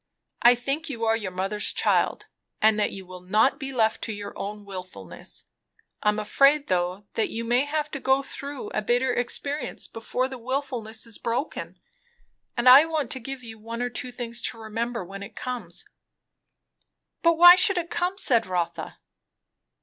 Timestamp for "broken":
11.19-11.77